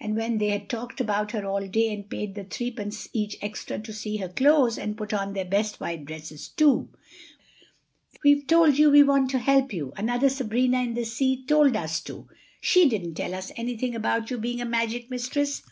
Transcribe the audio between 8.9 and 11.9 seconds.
want to help you. Another Sabrina in the sea told